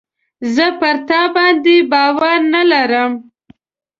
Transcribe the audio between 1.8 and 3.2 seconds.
باور نه لرم.